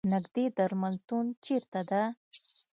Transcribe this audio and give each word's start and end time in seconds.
نیږدې 0.11 0.45
درملتون 0.57 1.25
چېرته 1.45 1.81
ده؟ 1.89 2.01